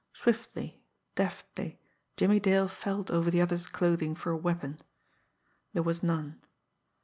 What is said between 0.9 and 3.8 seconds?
deftly, Jimmie Dale felt over the other's